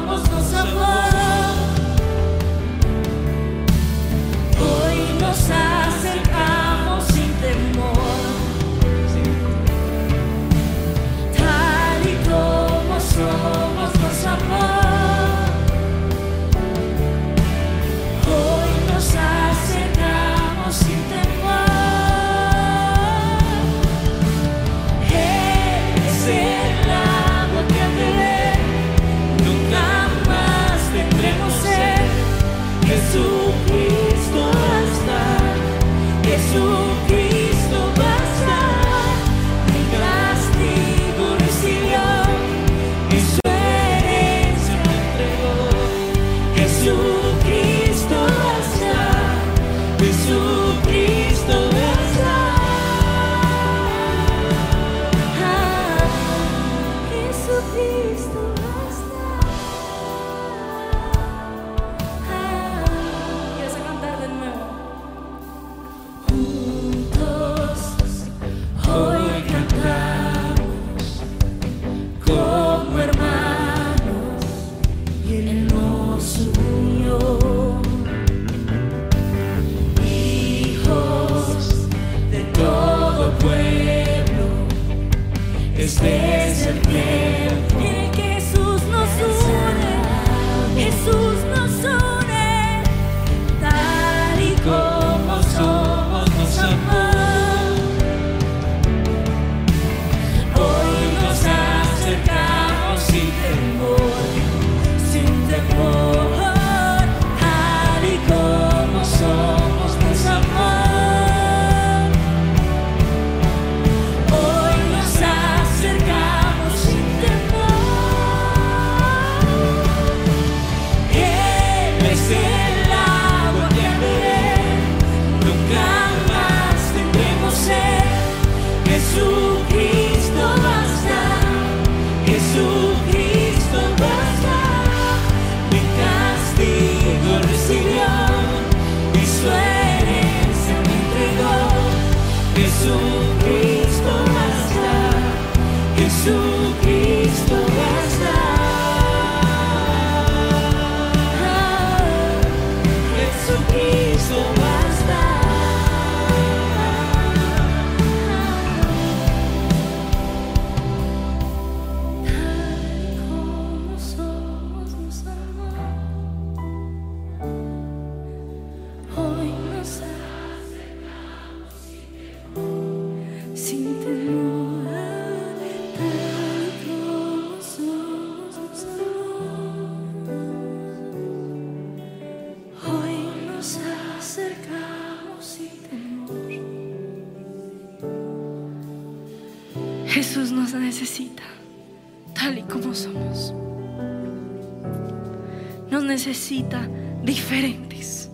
[196.17, 196.89] necesita
[197.23, 198.31] diferentes.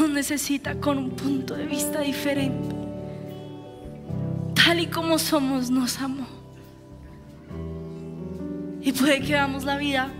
[0.00, 2.74] Nos necesita con un punto de vista diferente.
[4.52, 6.26] Tal y como somos, nos amó.
[8.80, 10.10] Y puede que veamos la vida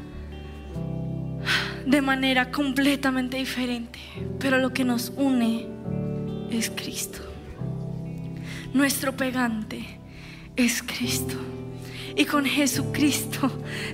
[1.85, 3.99] de manera completamente diferente.
[4.39, 5.67] Pero lo que nos une
[6.49, 7.23] es Cristo.
[8.73, 9.99] Nuestro pegante
[10.55, 11.35] es Cristo.
[12.15, 13.51] Y con Jesucristo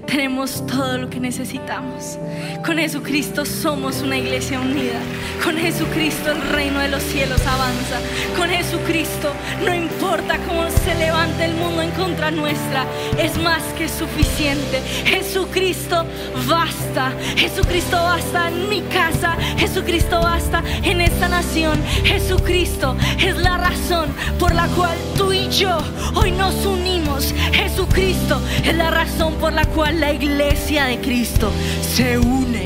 [0.08, 2.18] tenemos todo lo que necesitamos.
[2.64, 4.98] Con Jesucristo somos una iglesia unida.
[5.44, 8.00] Con Jesucristo el reino de los cielos avanza.
[8.36, 9.32] Con Jesucristo
[9.64, 12.86] no importa cómo se levante el mundo en contra nuestra,
[13.18, 14.80] es más que suficiente.
[15.04, 16.06] Jesucristo
[16.48, 17.12] basta.
[17.36, 19.36] Jesucristo basta en mi casa.
[19.58, 21.82] Jesucristo basta en esta nación.
[22.04, 25.76] Jesucristo es la razón por la cual tú y yo
[26.14, 27.34] hoy nos unimos.
[27.52, 31.50] Jesucristo es la razón por la cual la iglesia de Cristo
[31.82, 32.62] se une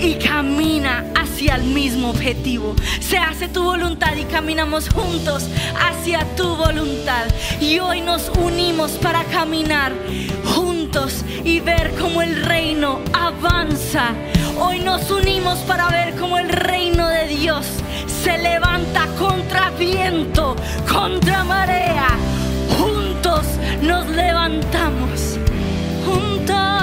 [0.00, 2.74] y camina hacia el mismo objetivo.
[3.00, 5.48] Se hace tu voluntad y caminamos juntos
[5.80, 7.26] hacia tu voluntad.
[7.60, 9.92] Y hoy nos unimos para caminar
[10.54, 14.12] juntos y ver cómo el reino avanza.
[14.58, 17.66] Hoy nos unimos para ver cómo el reino de Dios
[18.22, 20.54] se levanta contra viento,
[20.90, 22.08] contra marea.
[22.78, 23.46] Juntos
[23.82, 25.29] nos levantamos.
[26.50, 26.79] Juntos.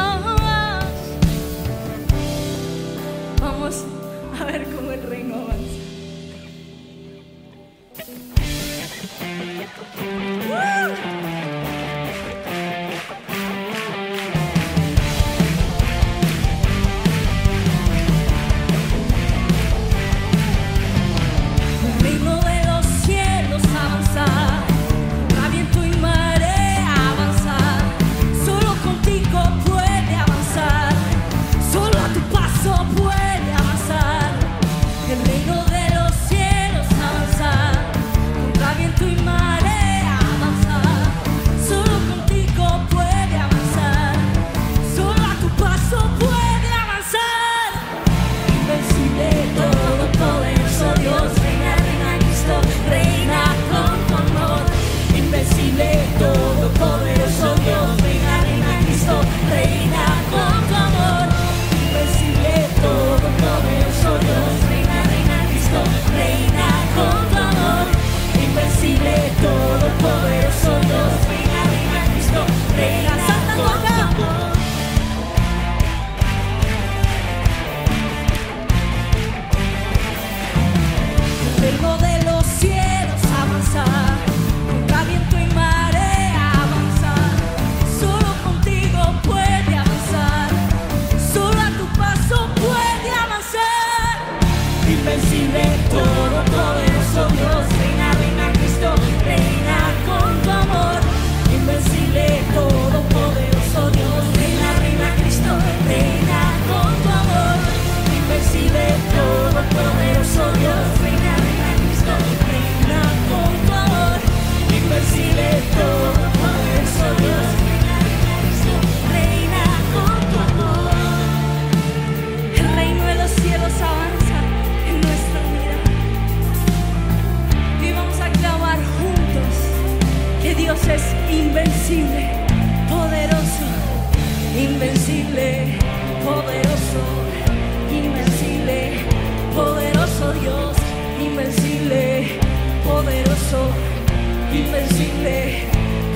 [144.68, 145.64] Invencible,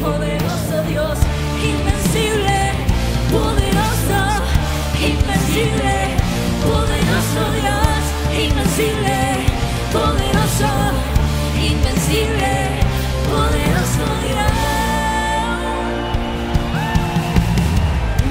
[0.01, 1.17] poderoso Dios,
[1.63, 2.59] invencible,
[3.31, 4.19] poderoso,
[4.99, 5.95] invencible,
[6.61, 8.03] poderoso Dios,
[8.35, 9.19] invencible,
[9.93, 10.69] poderoso,
[11.55, 12.53] invencible,
[13.31, 14.51] poderoso Dios.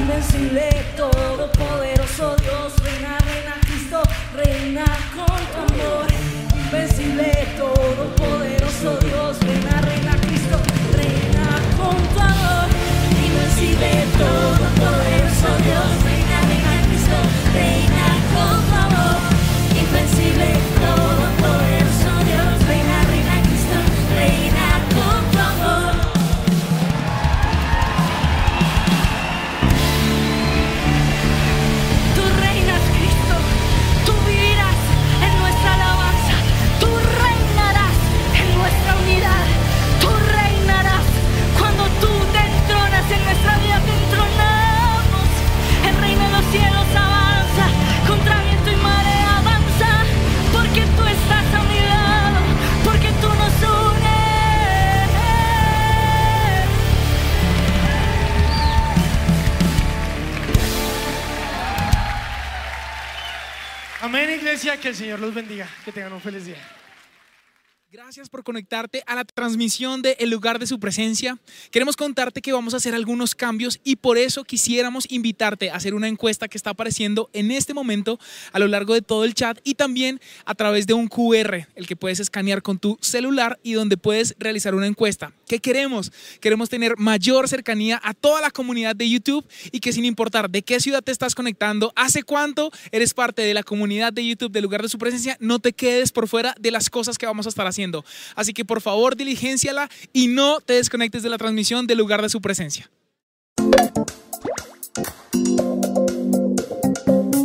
[0.00, 4.02] Invencible, todopoderoso Dios, reina, reina Cristo,
[4.36, 6.06] reina con tu amor.
[6.66, 8.19] Invencible, todopoderoso
[13.80, 17.16] Invencible, todopoderoso Dios, reina, reina Cristo,
[64.22, 64.78] Amén, iglesia.
[64.78, 65.66] Que el Señor los bendiga.
[65.82, 66.58] Que tengan un feliz día.
[68.10, 71.38] Gracias por conectarte a la transmisión de El lugar de su presencia.
[71.70, 75.94] Queremos contarte que vamos a hacer algunos cambios y por eso quisiéramos invitarte a hacer
[75.94, 78.18] una encuesta que está apareciendo en este momento
[78.50, 81.86] a lo largo de todo el chat y también a través de un QR, el
[81.86, 85.32] que puedes escanear con tu celular y donde puedes realizar una encuesta.
[85.46, 86.10] ¿Qué queremos?
[86.40, 90.62] Queremos tener mayor cercanía a toda la comunidad de YouTube y que sin importar de
[90.62, 94.64] qué ciudad te estás conectando, hace cuánto eres parte de la comunidad de YouTube del
[94.64, 97.50] lugar de su presencia, no te quedes por fuera de las cosas que vamos a
[97.50, 97.99] estar haciendo.
[98.34, 102.28] Así que por favor, diligenciala y no te desconectes de la transmisión del lugar de
[102.28, 102.90] su presencia.